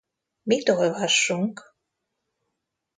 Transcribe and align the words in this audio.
Mit 0.45 0.69
olvassunk? 0.69 1.57